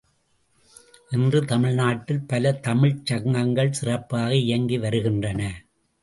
[1.11, 5.41] இன்று தமிழ்நாட்டில் பல தமிழ்ச் சங்கங்கள் சிறப்பாக இயங்கி வருகின்றன.